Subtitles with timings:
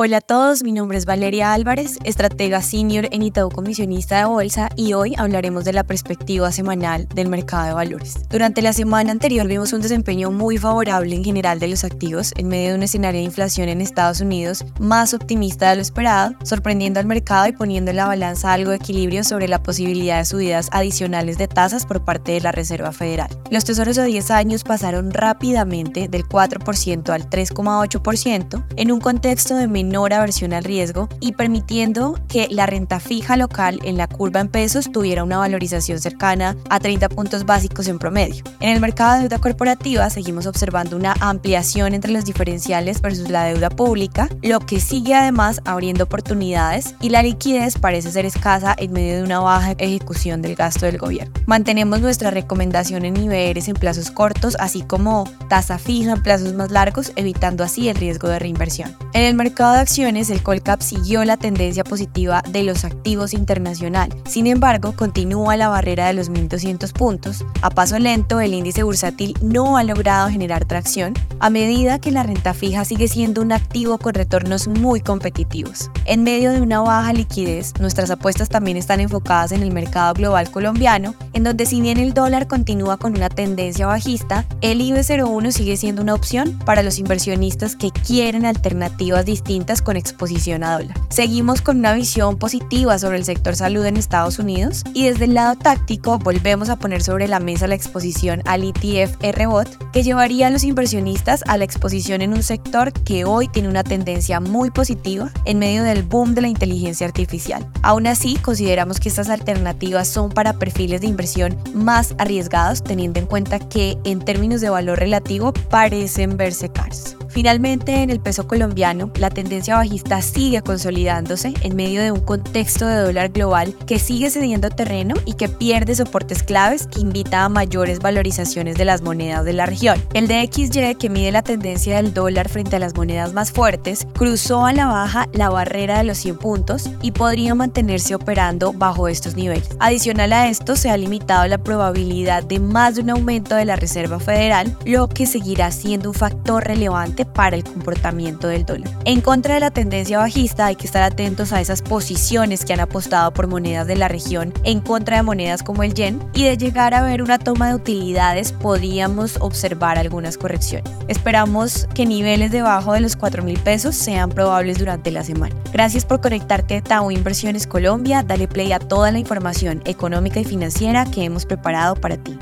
[0.00, 4.68] Hola a todos, mi nombre es Valeria Álvarez, estratega senior en Itaú Comisionista de Bolsa
[4.76, 8.14] y hoy hablaremos de la perspectiva semanal del mercado de valores.
[8.28, 12.46] Durante la semana anterior vimos un desempeño muy favorable en general de los activos en
[12.46, 17.00] medio de un escenario de inflación en Estados Unidos más optimista de lo esperado, sorprendiendo
[17.00, 20.68] al mercado y poniendo en la balanza algo de equilibrio sobre la posibilidad de subidas
[20.70, 23.36] adicionales de tasas por parte de la Reserva Federal.
[23.50, 29.66] Los tesoros de 10 años pasaron rápidamente del 4% al 3,8% en un contexto de
[29.66, 34.40] menor menor aversión al riesgo y permitiendo que la renta fija local en la curva
[34.40, 38.44] en pesos tuviera una valorización cercana a 30 puntos básicos en promedio.
[38.60, 43.44] En el mercado de deuda corporativa seguimos observando una ampliación entre los diferenciales versus la
[43.44, 48.92] deuda pública, lo que sigue además abriendo oportunidades y la liquidez parece ser escasa en
[48.92, 51.32] medio de una baja ejecución del gasto del gobierno.
[51.46, 56.70] Mantenemos nuestra recomendación en niveles en plazos cortos, así como tasa fija en plazos más
[56.70, 58.94] largos, evitando así el riesgo de reinversión.
[59.14, 64.14] En el mercado acciones, el Colcap siguió la tendencia positiva de los activos internacional.
[64.26, 67.44] Sin embargo, continúa la barrera de los 1.200 puntos.
[67.62, 72.22] A paso lento, el índice bursátil no ha logrado generar tracción, a medida que la
[72.22, 75.90] renta fija sigue siendo un activo con retornos muy competitivos.
[76.04, 80.50] En medio de una baja liquidez, nuestras apuestas también están enfocadas en el mercado global
[80.50, 85.76] colombiano, en donde si bien el dólar continúa con una tendencia bajista, el IB01 sigue
[85.76, 90.98] siendo una opción para los inversionistas que quieren alternativas distintas con exposición a dólar.
[91.10, 95.34] Seguimos con una visión positiva sobre el sector salud en Estados Unidos y desde el
[95.34, 100.46] lado táctico volvemos a poner sobre la mesa la exposición al ETF RBOT que llevaría
[100.46, 104.70] a los inversionistas a la exposición en un sector que hoy tiene una tendencia muy
[104.70, 107.68] positiva en medio del boom de la inteligencia artificial.
[107.82, 113.26] Aún así, consideramos que estas alternativas son para perfiles de inversión más arriesgados teniendo en
[113.26, 117.17] cuenta que en términos de valor relativo parecen verse caros.
[117.28, 122.86] Finalmente, en el peso colombiano, la tendencia bajista sigue consolidándose en medio de un contexto
[122.86, 127.48] de dólar global que sigue cediendo terreno y que pierde soportes claves que invita a
[127.48, 130.02] mayores valorizaciones de las monedas de la región.
[130.14, 134.66] El DXY, que mide la tendencia del dólar frente a las monedas más fuertes, cruzó
[134.66, 139.36] a la baja la barrera de los 100 puntos y podría mantenerse operando bajo estos
[139.36, 139.68] niveles.
[139.78, 143.76] Adicional a esto, se ha limitado la probabilidad de más de un aumento de la
[143.76, 148.90] Reserva Federal, lo que seguirá siendo un factor relevante para el comportamiento del dólar.
[149.04, 152.80] En contra de la tendencia bajista hay que estar atentos a esas posiciones que han
[152.80, 156.56] apostado por monedas de la región en contra de monedas como el yen y de
[156.56, 160.90] llegar a ver una toma de utilidades podríamos observar algunas correcciones.
[161.08, 165.54] Esperamos que niveles debajo de los 4 mil pesos sean probables durante la semana.
[165.72, 168.22] Gracias por conectarte a Tau Inversiones Colombia.
[168.22, 172.38] Dale play a toda la información económica y financiera que hemos preparado para ti.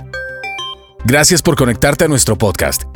[1.05, 2.96] Gracias por conectarte a nuestro podcast.